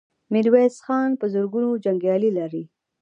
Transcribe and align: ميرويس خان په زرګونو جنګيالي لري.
ميرويس 0.33 0.75
خان 0.85 1.09
په 1.19 1.25
زرګونو 1.33 1.69
جنګيالي 1.83 2.31
لري. 2.39 2.63